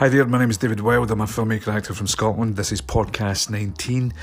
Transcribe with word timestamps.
Hi 0.00 0.08
there, 0.08 0.24
my 0.24 0.38
name 0.38 0.48
is 0.48 0.56
David 0.56 0.80
Wild. 0.80 1.10
I'm 1.10 1.20
a 1.20 1.26
filmmaker 1.26 1.68
actor 1.68 1.92
from 1.92 2.06
Scotland. 2.06 2.56
This 2.56 2.72
is 2.72 2.80
podcast 2.80 3.50
19. 3.50 4.14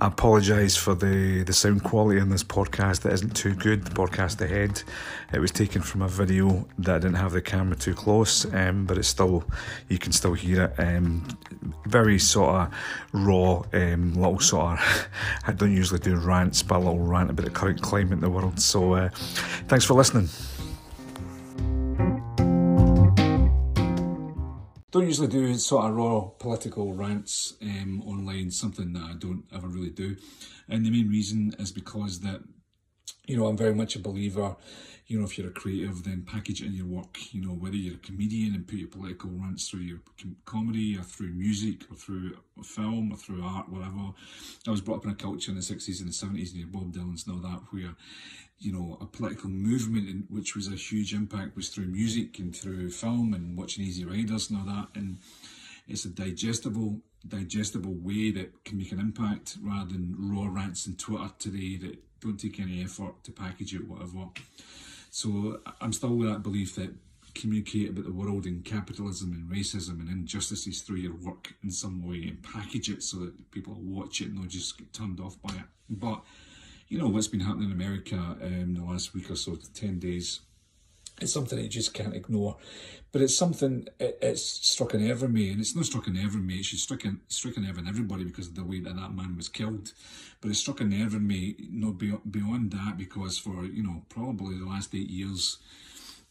I 0.00 0.06
apologise 0.06 0.76
for 0.76 0.94
the, 0.94 1.42
the 1.42 1.52
sound 1.52 1.82
quality 1.82 2.20
on 2.20 2.28
this 2.28 2.44
podcast 2.44 3.00
that 3.00 3.12
isn't 3.12 3.34
too 3.34 3.56
good. 3.56 3.84
The 3.84 3.90
podcast 3.90 4.40
ahead, 4.40 4.84
it 5.32 5.40
was 5.40 5.50
taken 5.50 5.82
from 5.82 6.02
a 6.02 6.06
video 6.06 6.68
that 6.78 7.00
didn't 7.02 7.16
have 7.16 7.32
the 7.32 7.42
camera 7.42 7.74
too 7.74 7.92
close, 7.92 8.44
um, 8.54 8.86
but 8.86 8.98
it's 8.98 9.08
still, 9.08 9.42
you 9.88 9.98
can 9.98 10.12
still 10.12 10.34
hear 10.34 10.66
it. 10.66 10.80
Um, 10.80 11.26
very 11.86 12.20
sort 12.20 12.54
of 12.54 12.74
raw, 13.10 13.64
um, 13.72 14.14
little 14.14 14.38
sort 14.38 14.78
of, 14.78 15.08
I 15.48 15.50
don't 15.50 15.74
usually 15.74 15.98
do 15.98 16.14
rants, 16.14 16.62
but 16.62 16.76
a 16.76 16.78
little 16.78 17.00
rant 17.00 17.30
about 17.30 17.46
the 17.46 17.50
current 17.50 17.82
climate 17.82 18.12
in 18.12 18.20
the 18.20 18.30
world. 18.30 18.60
So 18.60 18.92
uh, 18.92 19.08
thanks 19.66 19.84
for 19.84 19.94
listening. 19.94 20.28
Don't 24.96 25.08
usually 25.08 25.28
do 25.28 25.54
sort 25.56 25.84
of 25.84 25.94
raw 25.94 26.20
political 26.20 26.94
rants 26.94 27.54
um, 27.60 28.02
online, 28.06 28.50
something 28.50 28.94
that 28.94 29.02
I 29.02 29.12
don't 29.18 29.44
ever 29.54 29.68
really 29.68 29.90
do. 29.90 30.16
And 30.70 30.86
the 30.86 30.90
main 30.90 31.10
reason 31.10 31.54
is 31.58 31.70
because 31.70 32.20
that, 32.20 32.40
you 33.26 33.36
know, 33.36 33.46
I'm 33.46 33.58
very 33.58 33.74
much 33.74 33.94
a 33.96 33.98
believer, 33.98 34.56
you 35.06 35.18
know, 35.18 35.26
if 35.26 35.36
you're 35.36 35.48
a 35.48 35.52
creative, 35.52 36.02
then 36.02 36.24
package 36.26 36.62
it 36.62 36.68
in 36.68 36.72
your 36.72 36.86
work, 36.86 37.18
you 37.32 37.44
know, 37.44 37.52
whether 37.52 37.76
you're 37.76 37.96
a 37.96 37.98
comedian 37.98 38.54
and 38.54 38.66
put 38.66 38.76
your 38.76 38.88
political 38.88 39.28
rants 39.30 39.68
through 39.68 39.80
your 39.80 39.98
comedy 40.46 40.96
or 40.96 41.02
through 41.02 41.32
music 41.32 41.82
or 41.90 41.96
through 41.96 42.32
film 42.64 43.12
or 43.12 43.18
through 43.18 43.44
art, 43.44 43.68
whatever. 43.68 44.14
I 44.66 44.70
was 44.70 44.80
brought 44.80 44.98
up 44.98 45.04
in 45.04 45.10
a 45.10 45.14
culture 45.14 45.50
in 45.50 45.58
the 45.58 45.62
60s 45.62 46.00
and 46.00 46.08
the 46.08 46.42
70s, 46.42 46.54
and 46.54 46.72
Bob 46.72 46.92
Dylan's 46.92 47.26
and 47.26 47.36
all 47.36 47.50
that, 47.50 47.60
where 47.70 47.94
you 48.58 48.72
know, 48.72 48.96
a 49.00 49.06
political 49.06 49.50
movement, 49.50 50.08
in, 50.08 50.24
which 50.28 50.54
was 50.56 50.68
a 50.68 50.76
huge 50.76 51.12
impact, 51.12 51.56
was 51.56 51.68
through 51.68 51.86
music 51.86 52.38
and 52.38 52.54
through 52.54 52.90
film 52.90 53.34
and 53.34 53.56
watching 53.56 53.84
Easy 53.84 54.04
Riders 54.04 54.50
and 54.50 54.58
all 54.58 54.66
that. 54.66 54.88
And 54.94 55.18
it's 55.86 56.04
a 56.04 56.08
digestible, 56.08 57.00
digestible 57.26 57.94
way 57.94 58.30
that 58.32 58.64
can 58.64 58.78
make 58.78 58.92
an 58.92 59.00
impact 59.00 59.58
rather 59.62 59.92
than 59.92 60.16
raw 60.18 60.48
rants 60.48 60.86
on 60.86 60.94
Twitter 60.94 61.30
today 61.38 61.76
that 61.76 61.98
don't 62.20 62.38
take 62.38 62.58
any 62.58 62.82
effort 62.82 63.22
to 63.24 63.32
package 63.32 63.74
it, 63.74 63.86
whatever. 63.86 64.28
So 65.10 65.60
I'm 65.80 65.92
still 65.92 66.14
with 66.14 66.28
that 66.28 66.42
belief 66.42 66.74
that 66.76 66.94
communicate 67.34 67.90
about 67.90 68.06
the 68.06 68.12
world 68.12 68.46
and 68.46 68.64
capitalism 68.64 69.32
and 69.32 69.50
racism 69.50 70.00
and 70.00 70.08
injustices 70.08 70.80
through 70.80 70.96
your 70.96 71.14
work 71.14 71.54
in 71.62 71.70
some 71.70 72.06
way 72.06 72.24
and 72.28 72.42
package 72.42 72.88
it 72.88 73.02
so 73.02 73.18
that 73.18 73.50
people 73.50 73.74
watch 73.78 74.22
it 74.22 74.28
and 74.28 74.38
they'll 74.38 74.48
just 74.48 74.78
get 74.78 74.92
turned 74.92 75.20
off 75.20 75.40
by 75.42 75.54
it. 75.54 75.62
But 75.90 76.22
you 76.88 76.98
know, 76.98 77.08
what's 77.08 77.28
been 77.28 77.40
happening 77.40 77.70
in 77.70 77.72
America 77.72 78.16
um, 78.16 78.74
the 78.74 78.84
last 78.84 79.14
week 79.14 79.30
or 79.30 79.36
so, 79.36 79.56
10 79.74 79.98
days, 79.98 80.40
it's 81.20 81.32
something 81.32 81.56
that 81.56 81.64
you 81.64 81.70
just 81.70 81.94
can't 81.94 82.14
ignore. 82.14 82.56
But 83.10 83.22
it's 83.22 83.36
something, 83.36 83.88
it, 83.98 84.18
it's 84.20 84.42
struck 84.42 84.94
a 84.94 84.98
nerve 84.98 85.22
in 85.22 85.32
me, 85.32 85.50
and 85.50 85.60
it's 85.60 85.74
not 85.74 85.86
struck 85.86 86.06
a 86.06 86.10
nerve 86.10 86.34
in 86.34 86.46
me, 86.46 86.56
it's 86.56 86.82
struck 86.82 87.04
a, 87.04 87.14
struck 87.28 87.56
a 87.56 87.60
nerve 87.60 87.78
in 87.78 87.88
everybody 87.88 88.24
because 88.24 88.48
of 88.48 88.54
the 88.54 88.64
way 88.64 88.80
that 88.80 88.96
that 88.96 89.14
man 89.14 89.36
was 89.36 89.48
killed. 89.48 89.92
But 90.40 90.50
it 90.50 90.56
struck 90.56 90.80
a 90.80 90.84
nerve 90.84 91.14
in 91.14 91.26
me, 91.26 91.56
not 91.70 92.00
you 92.02 92.12
know, 92.12 92.20
beyond 92.30 92.72
that, 92.72 92.96
because 92.98 93.38
for, 93.38 93.64
you 93.64 93.82
know, 93.82 94.02
probably 94.08 94.58
the 94.58 94.66
last 94.66 94.94
eight 94.94 95.08
years, 95.08 95.58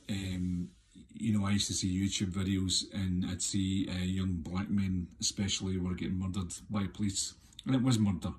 um, 0.09 0.69
you 1.13 1.37
know, 1.37 1.45
I 1.45 1.51
used 1.51 1.67
to 1.67 1.73
see 1.73 1.87
YouTube 1.87 2.31
videos 2.31 2.83
and 2.93 3.25
I'd 3.25 3.41
see 3.41 3.89
uh, 3.89 4.03
young 4.03 4.33
black 4.33 4.69
men, 4.69 5.07
especially, 5.19 5.77
were 5.77 5.93
getting 5.93 6.19
murdered 6.19 6.53
by 6.69 6.85
police. 6.87 7.33
And 7.65 7.75
it 7.75 7.81
was 7.81 7.99
murder 7.99 8.33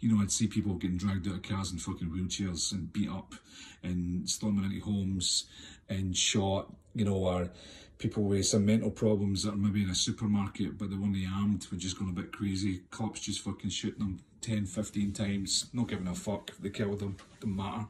you 0.00 0.12
know, 0.12 0.22
I'd 0.22 0.30
see 0.30 0.46
people 0.46 0.74
getting 0.74 0.96
dragged 0.96 1.26
out 1.26 1.34
of 1.34 1.42
cars 1.42 1.72
in 1.72 1.78
fucking 1.78 2.08
wheelchairs 2.08 2.72
and 2.72 2.92
beat 2.92 3.10
up 3.10 3.34
and 3.82 4.28
storming 4.28 4.64
into 4.64 4.84
homes 4.84 5.46
and 5.88 6.16
shot, 6.16 6.72
you 6.94 7.04
know, 7.04 7.14
or 7.14 7.50
people 7.98 8.22
with 8.22 8.46
some 8.46 8.64
mental 8.64 8.90
problems 8.90 9.42
that 9.42 9.54
are 9.54 9.56
maybe 9.56 9.82
in 9.82 9.90
a 9.90 9.94
supermarket 9.94 10.78
but 10.78 10.90
they 10.90 10.96
weren't 10.96 11.16
armed, 11.34 11.66
were 11.70 11.78
just 11.78 11.98
going 11.98 12.10
a 12.10 12.14
bit 12.14 12.32
crazy. 12.32 12.82
Cops 12.90 13.20
just 13.20 13.40
fucking 13.40 13.70
shooting 13.70 13.98
them 13.98 14.20
10, 14.40 14.66
15 14.66 15.12
times, 15.12 15.66
not 15.72 15.88
giving 15.88 16.06
a 16.06 16.14
fuck. 16.14 16.52
They 16.60 16.70
killed 16.70 17.00
them, 17.00 17.16
don't 17.40 17.56
matter. 17.56 17.86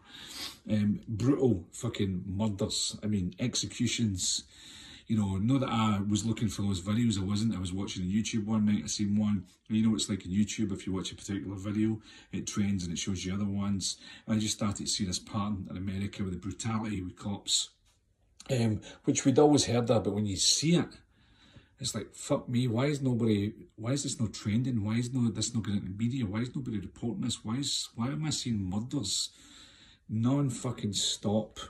Um, 0.71 1.01
brutal 1.07 1.65
fucking 1.73 2.25
murders. 2.27 2.97
I 3.03 3.07
mean, 3.07 3.35
executions 3.39 4.45
you 5.09 5.17
know, 5.17 5.39
know 5.39 5.59
that 5.59 5.71
I 5.71 6.01
was 6.07 6.27
looking 6.27 6.49
for 6.49 6.61
those 6.61 6.83
videos. 6.83 7.19
I 7.19 7.25
wasn't. 7.25 7.57
I 7.57 7.59
was 7.59 7.73
watching 7.73 8.05
YouTube 8.05 8.45
one 8.45 8.67
night. 8.67 8.83
I 8.85 8.89
seen 8.89 9.19
one. 9.19 9.45
You 9.69 9.89
know, 9.89 9.95
it's 9.95 10.11
like 10.11 10.27
in 10.27 10.31
YouTube. 10.31 10.71
If 10.71 10.87
you 10.87 10.93
watch 10.93 11.11
a 11.13 11.17
particular 11.17 11.57
video, 11.57 12.01
it 12.31 12.47
trends 12.47 12.85
and 12.85 12.93
it 12.93 12.99
shows 12.99 13.25
you 13.25 13.33
other 13.33 13.47
ones. 13.47 13.97
And 14.27 14.37
I 14.37 14.39
just 14.39 14.55
started 14.55 14.85
to 14.85 14.87
see 14.87 15.07
this 15.07 15.19
pattern 15.19 15.67
in 15.71 15.79
America 15.79 16.23
with 16.23 16.35
the 16.35 16.39
brutality 16.39 17.01
with 17.01 17.17
cops, 17.17 17.71
um, 18.51 18.83
which 19.05 19.25
we'd 19.25 19.39
always 19.39 19.65
heard 19.65 19.91
of. 19.91 20.05
But 20.05 20.13
when 20.13 20.27
you 20.27 20.37
see 20.37 20.77
it, 20.77 20.99
it's 21.81 21.95
like 21.95 22.15
fuck 22.15 22.47
me. 22.47 22.69
Why 22.69 22.87
is 22.87 23.01
nobody? 23.01 23.55
Why 23.77 23.93
is 23.93 24.03
this 24.03 24.21
not 24.21 24.35
trending? 24.35 24.85
Why 24.85 24.97
is 24.97 25.11
no 25.15 25.31
this 25.31 25.55
not 25.55 25.65
getting 25.65 25.97
media? 25.97 26.27
Why 26.27 26.41
is 26.41 26.55
nobody 26.55 26.81
reporting 26.81 27.23
this? 27.23 27.43
Why 27.43 27.55
is 27.55 27.89
why 27.95 28.09
am 28.09 28.27
I 28.27 28.31
seeing 28.31 28.63
murders 28.63 29.31
non 30.07 30.51
fucking 30.51 30.93
stop? 30.93 31.61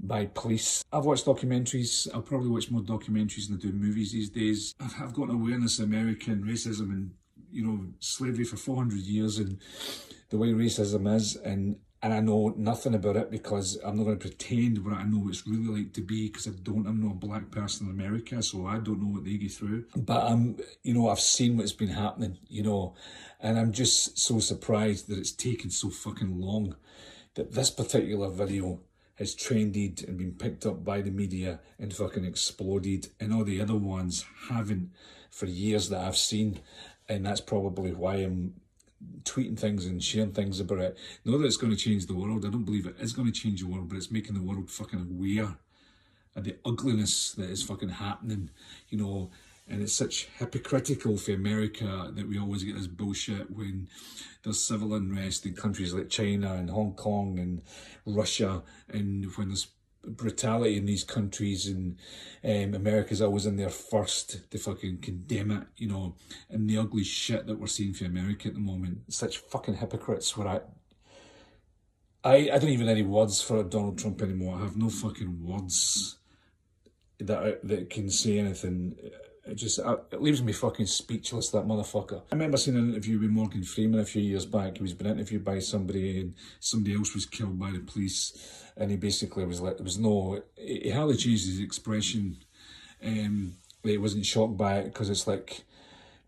By 0.00 0.26
police. 0.26 0.84
I've 0.92 1.04
watched 1.04 1.26
documentaries. 1.26 2.08
I'll 2.14 2.22
probably 2.22 2.48
watch 2.48 2.70
more 2.70 2.82
documentaries 2.82 3.48
than 3.48 3.56
I 3.56 3.60
do 3.60 3.72
movies 3.72 4.12
these 4.12 4.30
days. 4.30 4.74
I've 4.80 5.14
got 5.14 5.28
an 5.28 5.34
awareness 5.34 5.78
of 5.78 5.86
American 5.86 6.42
racism 6.42 6.90
and, 6.90 7.10
you 7.50 7.64
know, 7.66 7.86
slavery 8.00 8.44
for 8.44 8.56
400 8.56 8.98
years 8.98 9.38
and 9.38 9.58
the 10.30 10.38
way 10.38 10.48
racism 10.48 11.14
is. 11.14 11.36
And, 11.36 11.78
and 12.02 12.12
I 12.12 12.20
know 12.20 12.54
nothing 12.56 12.94
about 12.94 13.16
it 13.16 13.30
because 13.30 13.76
I'm 13.84 13.96
not 13.96 14.04
going 14.04 14.18
to 14.18 14.28
pretend 14.28 14.84
what 14.84 14.94
I 14.94 15.02
know 15.02 15.18
what 15.18 15.30
it's 15.30 15.46
really 15.46 15.80
like 15.80 15.92
to 15.94 16.00
be 16.00 16.28
because 16.28 16.46
I 16.46 16.52
don't, 16.62 16.86
I'm 16.86 17.02
not 17.02 17.12
a 17.12 17.26
black 17.26 17.50
person 17.50 17.88
in 17.88 17.92
America, 17.92 18.40
so 18.42 18.66
I 18.66 18.78
don't 18.78 19.02
know 19.02 19.14
what 19.14 19.24
they 19.24 19.36
go 19.36 19.48
through. 19.48 19.86
But 19.96 20.30
I'm, 20.30 20.58
you 20.84 20.94
know, 20.94 21.08
I've 21.08 21.20
seen 21.20 21.56
what's 21.56 21.72
been 21.72 21.88
happening, 21.88 22.38
you 22.48 22.62
know, 22.62 22.94
and 23.40 23.58
I'm 23.58 23.72
just 23.72 24.16
so 24.16 24.38
surprised 24.38 25.08
that 25.08 25.18
it's 25.18 25.32
taken 25.32 25.70
so 25.70 25.90
fucking 25.90 26.40
long 26.40 26.76
that 27.34 27.52
this 27.52 27.70
particular 27.70 28.28
video 28.28 28.80
has 29.18 29.34
trended 29.34 30.04
and 30.06 30.16
been 30.16 30.32
picked 30.32 30.64
up 30.64 30.84
by 30.84 31.00
the 31.00 31.10
media 31.10 31.60
and 31.78 31.92
fucking 31.92 32.24
exploded, 32.24 33.08
and 33.18 33.34
all 33.34 33.44
the 33.44 33.60
other 33.60 33.74
ones 33.74 34.24
haven't 34.48 34.90
for 35.30 35.46
years 35.46 35.88
that 35.88 36.00
I've 36.00 36.16
seen, 36.16 36.60
and 37.08 37.26
that's 37.26 37.40
probably 37.40 37.92
why 37.92 38.16
I'm 38.16 38.54
tweeting 39.24 39.58
things 39.58 39.86
and 39.86 40.02
sharing 40.02 40.32
things 40.32 40.60
about 40.60 40.78
it. 40.78 40.98
Not 41.24 41.38
that 41.38 41.46
it's 41.46 41.56
going 41.56 41.72
to 41.72 41.78
change 41.78 42.06
the 42.06 42.14
world. 42.14 42.44
I 42.44 42.50
don't 42.50 42.64
believe 42.64 42.86
it 42.86 42.96
is 43.00 43.12
going 43.12 43.30
to 43.30 43.40
change 43.40 43.60
the 43.60 43.68
world, 43.68 43.88
but 43.88 43.96
it's 43.96 44.10
making 44.10 44.34
the 44.34 44.42
world 44.42 44.70
fucking 44.70 45.00
aware 45.00 45.56
of 46.36 46.44
the 46.44 46.56
ugliness 46.64 47.32
that 47.32 47.50
is 47.50 47.62
fucking 47.62 47.88
happening. 47.88 48.50
You 48.88 48.98
know, 48.98 49.30
and 49.68 49.82
it's 49.82 49.92
such 49.92 50.28
hypocritical 50.38 51.16
for 51.16 51.32
America 51.32 52.10
that 52.14 52.28
we 52.28 52.38
always 52.38 52.64
get 52.64 52.76
this 52.76 52.86
bullshit 52.86 53.50
when 53.50 53.88
there's 54.42 54.62
civil 54.62 54.94
unrest 54.94 55.46
in 55.46 55.54
countries 55.54 55.94
like 55.94 56.08
China 56.08 56.54
and 56.54 56.70
Hong 56.70 56.94
Kong 56.94 57.38
and 57.38 57.62
Russia, 58.06 58.62
and 58.88 59.26
when 59.36 59.48
there's 59.48 59.68
brutality 60.04 60.76
in 60.76 60.86
these 60.86 61.04
countries 61.04 61.66
and 61.66 61.96
um, 62.44 62.74
America's 62.74 63.20
always 63.20 63.46
in 63.46 63.56
there 63.56 63.68
first 63.68 64.50
to 64.50 64.58
fucking 64.58 64.98
condemn 64.98 65.50
it, 65.50 65.64
you 65.76 65.88
know, 65.88 66.14
and 66.48 66.68
the 66.68 66.78
ugly 66.78 67.04
shit 67.04 67.46
that 67.46 67.58
we're 67.58 67.66
seeing 67.66 67.92
for 67.92 68.04
America 68.04 68.48
at 68.48 68.54
the 68.54 68.60
moment. 68.60 69.12
Such 69.12 69.38
fucking 69.38 69.74
hypocrites 69.74 70.36
where 70.36 70.48
I 70.48 70.60
I, 72.24 72.50
I 72.52 72.58
don't 72.58 72.70
even 72.70 72.88
have 72.88 72.96
any 72.96 73.06
words 73.06 73.40
for 73.40 73.62
Donald 73.62 73.98
Trump 73.98 74.22
anymore. 74.22 74.56
I 74.56 74.62
have 74.62 74.76
no 74.76 74.88
fucking 74.88 75.44
words 75.44 76.18
that 77.18 77.66
that 77.66 77.90
can 77.90 78.10
say 78.10 78.38
anything 78.38 78.96
it 79.48 79.54
just 79.56 79.78
uh, 79.78 79.96
it 80.10 80.20
leaves 80.20 80.42
me 80.42 80.52
fucking 80.52 80.86
speechless, 80.86 81.50
that 81.50 81.66
motherfucker. 81.66 82.22
I 82.30 82.34
remember 82.34 82.56
seeing 82.56 82.76
an 82.76 82.90
interview 82.90 83.18
with 83.18 83.30
Morgan 83.30 83.62
Freeman 83.62 84.00
a 84.00 84.04
few 84.04 84.22
years 84.22 84.44
back. 84.44 84.76
He 84.76 84.82
was 84.82 84.92
being 84.92 85.10
interviewed 85.10 85.44
by 85.44 85.58
somebody 85.60 86.20
and 86.20 86.34
somebody 86.60 86.94
else 86.94 87.14
was 87.14 87.26
killed 87.26 87.58
by 87.58 87.70
the 87.70 87.80
police. 87.80 88.32
And 88.76 88.90
he 88.90 88.96
basically 88.96 89.44
was 89.44 89.60
like, 89.60 89.78
there 89.78 89.84
was 89.84 89.98
no, 89.98 90.42
he 90.56 90.90
hardly 90.90 91.16
changed 91.16 91.46
his 91.46 91.60
expression. 91.60 92.36
Um, 93.02 93.54
he 93.82 93.96
wasn't 93.96 94.26
shocked 94.26 94.56
by 94.56 94.78
it 94.78 94.84
because 94.92 95.08
it's 95.08 95.26
like, 95.26 95.64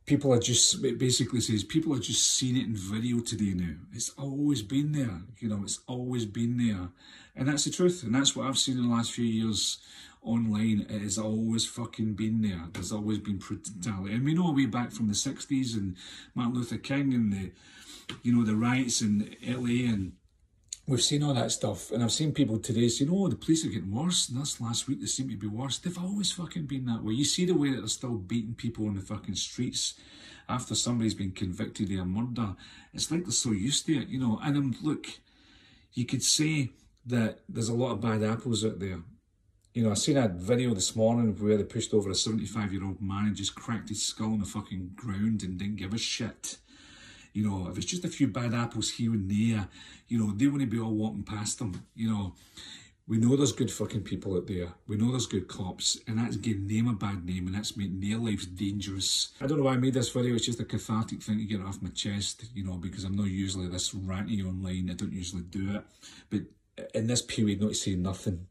people 0.07 0.33
are 0.33 0.41
just, 0.41 0.83
it 0.83 0.99
basically 0.99 1.41
says, 1.41 1.63
people 1.63 1.95
are 1.95 2.01
just 2.01 2.33
seeing 2.33 2.57
it 2.57 2.65
in 2.65 2.75
video 2.75 3.21
today 3.21 3.53
now. 3.55 3.75
It's 3.93 4.11
always 4.11 4.63
been 4.63 4.93
there, 4.93 5.21
you 5.39 5.49
know, 5.49 5.61
it's 5.63 5.81
always 5.87 6.25
been 6.25 6.57
there. 6.57 6.89
And 7.37 7.49
that's 7.49 7.65
the 7.65 7.71
truth. 7.71 8.03
And 8.03 8.15
that's 8.15 8.35
what 8.35 8.47
I've 8.49 8.59
seen 8.59 8.79
in 8.79 8.89
the 8.89 8.95
last 8.95 9.13
few 9.13 9.25
years 9.25 9.79
online, 10.23 10.87
it 10.89 11.03
has 11.03 11.19
always 11.19 11.67
fucking 11.67 12.15
been 12.15 12.43
there. 12.43 12.65
There's 12.73 12.93
always 12.93 13.19
been 13.19 13.39
brutality. 13.39 14.15
And 14.15 14.25
we 14.25 14.35
know 14.35 14.53
way 14.53 14.67
back 14.67 14.93
from 14.93 15.09
the 15.09 15.15
60s 15.15 15.75
and 15.75 15.97
Martin 16.35 16.55
Luther 16.55 16.79
King 16.79 17.15
and 17.15 17.33
the, 17.33 17.53
you 18.23 18.35
know, 18.35 18.45
the 18.45 18.57
riots 18.57 19.01
in 19.01 19.37
LA 19.47 19.91
and 19.91 20.13
we've 20.87 21.03
seen 21.03 21.23
all 21.23 21.35
that 21.35 21.53
stuff. 21.53 21.91
And 21.91 22.03
I've 22.03 22.13
seen 22.13 22.33
people 22.33 22.59
today 22.59 22.89
saying, 22.89 23.11
oh, 23.13 23.29
the 23.29 23.37
police 23.37 23.65
are 23.65 23.71
getting 23.71 23.95
worse. 23.95 24.29
And 24.29 24.41
this 24.41 24.61
last 24.61 24.89
week, 24.89 25.01
they 25.01 25.07
seem 25.07 25.31
to 25.31 25.37
be 25.37 25.47
worse. 25.47 25.79
They've 25.79 25.97
always 25.97 26.33
fucking 26.33 26.67
been 26.67 26.87
that 26.87 27.05
way. 27.05 27.15
You 27.15 27.25
see 27.25 27.47
the 27.47 27.55
way 27.55 27.71
that 27.71 27.79
they're 27.79 27.89
still 27.89 28.17
beating 28.17 28.55
people 28.55 28.87
on 28.87 28.95
the 28.95 29.01
fucking 29.01 29.37
streets 29.37 29.95
after 30.49 30.75
somebody's 30.75 31.15
been 31.15 31.31
convicted 31.31 31.93
of 31.93 32.01
a 32.01 32.05
murder. 32.05 32.57
It's 32.93 33.11
like 33.11 33.23
they're 33.23 33.33
so 33.33 33.53
used 33.53 33.87
to 33.87 34.03
it, 34.03 34.09
you 34.09 34.19
know. 34.19 34.41
And 34.43 34.57
um, 34.57 34.77
look, 34.83 35.07
you 35.93 36.05
could 36.05 36.23
say 36.23 36.71
that 37.07 37.39
there's 37.49 37.69
a 37.69 37.75
lot 37.75 37.93
of 37.93 38.01
bad 38.01 38.23
apples 38.23 38.65
out 38.65 38.81
there 38.81 39.01
You 39.81 39.87
know, 39.87 39.93
I 39.93 39.95
seen 39.95 40.19
a 40.19 40.29
video 40.29 40.75
this 40.75 40.95
morning 40.95 41.35
where 41.39 41.57
they 41.57 41.65
pushed 41.65 41.95
over 41.95 42.11
a 42.11 42.15
75 42.15 42.71
year 42.71 42.85
old 42.85 43.01
man 43.01 43.29
and 43.29 43.35
just 43.35 43.55
cracked 43.55 43.89
his 43.89 44.03
skull 44.03 44.35
on 44.35 44.41
the 44.41 44.45
fucking 44.45 44.91
ground 44.95 45.43
and 45.43 45.57
didn't 45.57 45.77
give 45.77 45.95
a 45.95 45.99
shit. 45.99 46.59
You 47.33 47.49
know, 47.49 47.67
if 47.71 47.79
it's 47.79 47.87
just 47.87 48.05
a 48.05 48.09
few 48.09 48.29
bad 48.29 48.53
apples 48.53 48.91
here 48.91 49.15
and 49.15 49.31
there, 49.31 49.69
you 50.07 50.19
know, 50.19 50.33
they 50.33 50.49
wouldn't 50.49 50.69
be 50.69 50.79
all 50.79 50.93
walking 50.93 51.23
past 51.23 51.61
them. 51.61 51.83
You 51.95 52.11
know, 52.11 52.35
we 53.09 53.17
know 53.17 53.35
there's 53.37 53.53
good 53.53 53.71
fucking 53.71 54.03
people 54.03 54.37
out 54.37 54.49
there. 54.49 54.69
We 54.87 54.99
know 54.99 55.13
there's 55.13 55.25
good 55.25 55.49
cops, 55.49 55.99
and 56.07 56.19
that's 56.19 56.37
giving 56.37 56.69
them 56.69 56.89
a 56.89 56.93
bad 56.93 57.25
name, 57.25 57.47
and 57.47 57.57
that's 57.57 57.75
making 57.75 58.01
their 58.01 58.19
lives 58.19 58.45
dangerous. 58.45 59.33
I 59.41 59.47
don't 59.47 59.57
know 59.57 59.65
why 59.65 59.73
I 59.73 59.79
made 59.79 59.95
this 59.95 60.11
video. 60.11 60.35
It's 60.35 60.45
just 60.45 60.61
a 60.61 60.65
cathartic 60.65 61.23
thing 61.23 61.39
to 61.39 61.45
get 61.45 61.61
it 61.61 61.67
off 61.67 61.81
my 61.81 61.89
chest, 61.89 62.45
you 62.55 62.65
know, 62.65 62.75
because 62.75 63.05
I'm 63.05 63.17
not 63.17 63.29
usually 63.29 63.69
this 63.69 63.95
ranty 63.95 64.47
online. 64.47 64.91
I 64.91 64.93
don't 64.93 65.15
usually 65.15 65.45
do 65.45 65.77
it, 65.77 65.85
but 66.29 66.41
in 66.95 67.07
this 67.07 67.23
period, 67.23 67.63
not 67.63 67.71
to 67.71 67.75
say 67.75 67.95
nothing, 67.95 68.47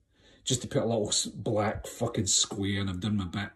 just 0.49 0.63
to 0.63 0.67
put 0.67 0.81
a 0.81 0.85
little 0.85 1.13
black 1.35 1.85
fucking 1.85 2.25
square, 2.25 2.81
and 2.81 2.89
I've 2.89 2.99
done 2.99 3.15
my 3.15 3.25
bit 3.25 3.49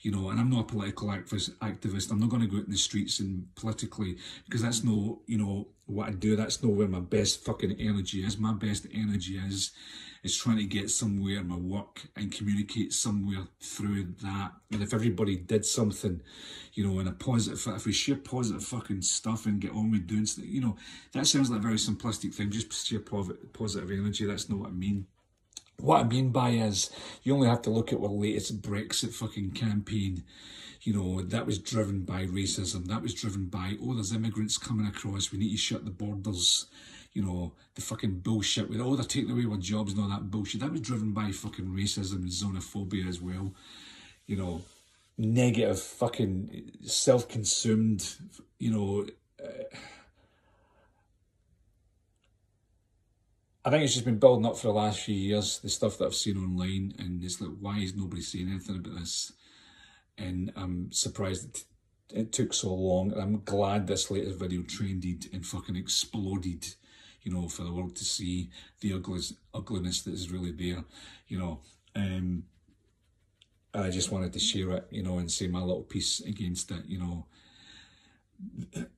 you 0.00 0.10
know, 0.10 0.30
and 0.30 0.40
I'm 0.40 0.50
not 0.50 0.62
a 0.62 0.64
political 0.64 1.08
activist. 1.08 2.10
I'm 2.10 2.18
not 2.18 2.28
going 2.28 2.42
to 2.42 2.48
go 2.48 2.56
out 2.56 2.64
in 2.64 2.72
the 2.72 2.76
streets 2.76 3.20
and 3.20 3.46
politically, 3.54 4.16
because 4.44 4.60
that's 4.60 4.82
no, 4.82 5.20
you 5.26 5.38
know, 5.38 5.68
what 5.86 6.08
I 6.08 6.10
do. 6.10 6.34
That's 6.34 6.60
not 6.60 6.72
where 6.72 6.88
my 6.88 6.98
best 6.98 7.44
fucking 7.44 7.76
energy 7.78 8.24
is. 8.24 8.36
My 8.36 8.52
best 8.52 8.88
energy 8.92 9.36
is, 9.36 9.70
is 10.24 10.36
trying 10.36 10.56
to 10.56 10.64
get 10.64 10.90
somewhere 10.90 11.38
in 11.38 11.46
my 11.46 11.56
work 11.56 12.02
and 12.16 12.32
communicate 12.32 12.92
somewhere 12.92 13.46
through 13.60 14.14
that. 14.22 14.50
And 14.72 14.82
if 14.82 14.92
everybody 14.92 15.36
did 15.36 15.64
something, 15.64 16.20
you 16.74 16.84
know, 16.84 16.98
in 16.98 17.06
a 17.06 17.12
positive, 17.12 17.64
if 17.76 17.86
we 17.86 17.92
share 17.92 18.16
positive 18.16 18.64
fucking 18.64 19.02
stuff 19.02 19.46
and 19.46 19.60
get 19.60 19.70
on 19.70 19.92
with 19.92 20.08
doing, 20.08 20.26
you 20.38 20.62
know, 20.62 20.74
that 21.12 21.28
sounds 21.28 21.48
like 21.48 21.60
a 21.60 21.62
very 21.62 21.76
simplistic 21.76 22.34
thing. 22.34 22.50
Just 22.50 22.88
share 22.88 22.98
positive 22.98 23.92
energy. 23.92 24.24
That's 24.24 24.48
not 24.48 24.58
what 24.58 24.70
I 24.70 24.72
mean. 24.72 25.06
What 25.78 26.00
I 26.00 26.04
mean 26.04 26.30
by 26.30 26.50
is, 26.50 26.90
you 27.22 27.34
only 27.34 27.48
have 27.48 27.62
to 27.62 27.70
look 27.70 27.92
at 27.92 27.98
our 27.98 28.06
latest 28.06 28.62
Brexit 28.62 29.12
fucking 29.12 29.52
campaign. 29.52 30.22
You 30.82 30.94
know, 30.94 31.22
that 31.22 31.46
was 31.46 31.58
driven 31.58 32.00
by 32.00 32.26
racism. 32.26 32.86
That 32.86 33.02
was 33.02 33.14
driven 33.14 33.46
by, 33.46 33.76
oh, 33.82 33.94
there's 33.94 34.12
immigrants 34.12 34.58
coming 34.58 34.86
across. 34.86 35.32
We 35.32 35.38
need 35.38 35.50
to 35.50 35.56
shut 35.56 35.84
the 35.84 35.90
borders. 35.90 36.66
You 37.12 37.22
know, 37.22 37.52
the 37.74 37.82
fucking 37.82 38.20
bullshit 38.20 38.70
with, 38.70 38.80
oh, 38.80 38.96
they're 38.96 39.04
taking 39.04 39.30
away 39.30 39.44
our 39.44 39.58
jobs 39.58 39.92
and 39.92 40.02
all 40.02 40.08
that 40.08 40.30
bullshit. 40.30 40.60
That 40.60 40.72
was 40.72 40.80
driven 40.80 41.12
by 41.12 41.30
fucking 41.30 41.66
racism 41.66 42.16
and 42.16 42.28
xenophobia 42.28 43.06
as 43.06 43.20
well. 43.20 43.52
You 44.26 44.36
know, 44.36 44.62
negative 45.18 45.80
fucking 45.80 46.72
self-consumed, 46.84 48.14
you 48.58 48.70
know, 48.70 49.06
uh, 49.44 49.76
I 53.64 53.70
think 53.70 53.84
it's 53.84 53.92
just 53.92 54.04
been 54.04 54.18
building 54.18 54.44
up 54.44 54.56
for 54.56 54.68
the 54.68 54.72
last 54.72 55.00
few 55.00 55.14
years, 55.14 55.60
the 55.60 55.68
stuff 55.68 55.98
that 55.98 56.06
I've 56.06 56.14
seen 56.14 56.36
online, 56.36 56.94
and 56.98 57.22
it's 57.22 57.40
like, 57.40 57.52
why 57.60 57.78
is 57.78 57.94
nobody 57.94 58.20
saying 58.20 58.48
anything 58.48 58.76
about 58.76 58.98
this? 58.98 59.32
And 60.18 60.52
I'm 60.56 60.90
surprised 60.90 61.44
it, 61.46 61.64
it 62.12 62.32
took 62.32 62.52
so 62.52 62.74
long, 62.74 63.14
I'm 63.14 63.42
glad 63.44 63.86
this 63.86 64.10
latest 64.10 64.38
video 64.38 64.62
trended 64.62 65.26
and 65.32 65.46
fucking 65.46 65.76
exploded, 65.76 66.74
you 67.22 67.32
know, 67.32 67.46
for 67.46 67.62
the 67.62 67.72
world 67.72 67.94
to 67.96 68.04
see 68.04 68.50
the 68.80 68.94
ugliness, 68.94 69.32
ugliness 69.54 70.02
that 70.02 70.14
is 70.14 70.32
really 70.32 70.52
there, 70.52 70.84
you 71.28 71.38
know. 71.38 71.60
Um, 71.94 72.44
I 73.74 73.90
just 73.90 74.10
wanted 74.10 74.32
to 74.32 74.40
share 74.40 74.72
it, 74.72 74.88
you 74.90 75.04
know, 75.04 75.18
and 75.18 75.30
say 75.30 75.46
my 75.46 75.60
little 75.60 75.82
piece 75.82 76.20
against 76.20 76.72
it, 76.72 76.84
you 76.86 76.98
know 76.98 77.26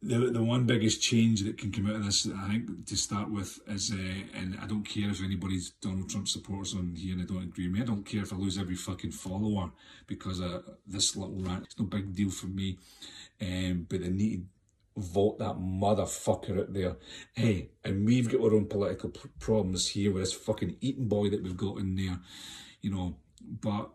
the 0.03 0.31
the 0.31 0.43
one 0.43 0.65
biggest 0.65 1.03
change 1.03 1.43
that 1.43 1.59
can 1.59 1.73
come 1.73 1.87
out 1.87 1.97
of 1.97 2.05
this, 2.05 2.27
I 2.27 2.49
think, 2.49 2.87
to 2.87 2.97
start 2.97 3.31
with, 3.31 3.59
is 3.67 3.93
uh, 3.93 4.39
and 4.39 4.59
I 4.61 4.67
don't 4.67 4.85
care 4.85 5.11
if 5.11 5.23
anybody's 5.23 5.71
Donald 5.71 6.09
Trump 6.09 6.29
supporters 6.29 6.75
on 6.75 6.95
here 6.97 7.13
and 7.13 7.23
they 7.23 7.33
don't 7.33 7.45
agree 7.45 7.67
with 7.67 7.77
me. 7.77 7.83
I 7.83 7.87
don't 7.87 8.07
care 8.07 8.23
if 8.23 8.33
I 8.33 8.37
lose 8.37 8.59
every 8.59 8.77
fucking 8.77 9.13
follower 9.13 9.71
because 10.07 10.41
of 10.41 10.65
this 10.87 11.17
little 11.17 11.37
rant. 11.37 11.65
It's 11.65 11.79
no 11.79 11.87
big 11.87 12.15
deal 12.15 12.31
for 12.31 12.47
me. 12.47 12.79
Um, 13.41 13.87
but 13.89 14.01
they 14.01 14.11
need 14.11 14.47
to 14.97 15.01
vote 15.01 15.39
that 15.39 15.57
motherfucker 15.57 16.61
out 16.61 16.73
there. 16.73 16.97
Hey, 17.35 17.71
and 17.85 18.07
we've 18.07 18.31
got 18.31 18.41
our 18.41 18.55
own 18.55 18.67
political 18.67 19.13
problems 19.41 19.89
here 19.89 20.13
with 20.13 20.23
this 20.23 20.33
fucking 20.33 20.77
Eton 20.81 21.09
boy 21.09 21.31
that 21.31 21.43
we've 21.43 21.57
got 21.57 21.79
in 21.79 21.97
there, 21.97 22.21
you 22.81 22.91
know. 22.91 23.17
But 23.61 23.91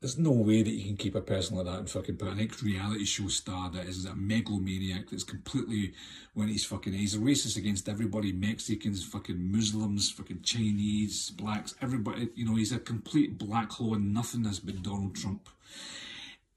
there's 0.00 0.18
no 0.18 0.30
way 0.30 0.62
that 0.62 0.70
you 0.70 0.84
can 0.84 0.96
keep 0.96 1.14
a 1.14 1.20
person 1.20 1.56
like 1.56 1.66
that 1.66 1.78
and 1.78 1.90
fucking 1.90 2.16
put 2.16 2.28
an 2.28 2.40
ex-reality 2.40 3.04
show 3.04 3.28
star 3.28 3.70
that 3.70 3.84
is 3.84 4.06
a 4.06 4.14
megalomaniac 4.14 5.10
that's 5.10 5.24
completely 5.24 5.92
when 6.32 6.48
he's 6.48 6.64
fucking 6.64 6.94
he's 6.94 7.14
a 7.14 7.18
racist 7.18 7.58
against 7.58 7.88
everybody, 7.88 8.32
Mexicans, 8.32 9.04
fucking 9.04 9.52
Muslims, 9.52 10.10
fucking 10.10 10.40
Chinese, 10.42 11.30
blacks, 11.30 11.74
everybody 11.82 12.30
you 12.34 12.46
know, 12.46 12.56
he's 12.56 12.72
a 12.72 12.78
complete 12.78 13.36
black 13.36 13.70
hole 13.72 13.94
and 13.94 14.14
nothing 14.14 14.44
has 14.44 14.58
been 14.58 14.80
Donald 14.80 15.14
Trump. 15.14 15.48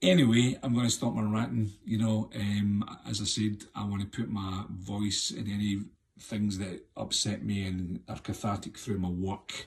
Anyway, 0.00 0.58
I'm 0.62 0.74
going 0.74 0.86
to 0.86 0.90
stop 0.90 1.14
my 1.14 1.22
ranting. 1.22 1.72
You 1.84 1.98
know, 1.98 2.30
um, 2.34 2.84
as 3.08 3.20
I 3.20 3.24
said, 3.24 3.64
I 3.74 3.84
want 3.84 4.02
to 4.02 4.18
put 4.20 4.30
my 4.30 4.64
voice 4.70 5.30
in 5.30 5.50
any 5.50 5.80
things 6.18 6.58
that 6.58 6.84
upset 6.96 7.42
me 7.42 7.66
and 7.66 8.00
are 8.08 8.18
cathartic 8.18 8.76
through 8.76 8.98
my 8.98 9.08
work. 9.08 9.66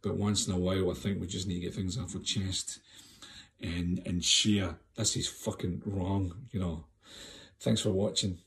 But 0.00 0.16
once 0.16 0.46
in 0.46 0.54
a 0.54 0.58
while, 0.58 0.90
I 0.90 0.94
think 0.94 1.20
we 1.20 1.26
just 1.26 1.46
need 1.46 1.56
to 1.56 1.60
get 1.60 1.74
things 1.74 1.98
off 1.98 2.14
our 2.14 2.22
chest 2.22 2.78
and 3.60 4.00
and 4.06 4.24
share. 4.24 4.76
This 4.96 5.16
is 5.16 5.28
fucking 5.28 5.82
wrong, 5.84 6.34
you 6.50 6.60
know. 6.60 6.84
Thanks 7.60 7.80
for 7.80 7.90
watching. 7.90 8.38